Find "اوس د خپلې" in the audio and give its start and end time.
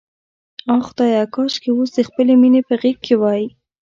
1.73-2.33